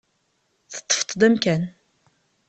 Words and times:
Teṭṭfeḍ-d 0.73 1.21
amkan. 1.27 1.63